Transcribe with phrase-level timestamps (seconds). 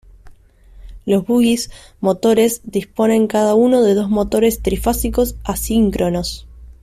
[1.05, 1.69] Los bogies
[1.99, 6.47] motores disponen cada uno de dos motores trifásicos asíncronos.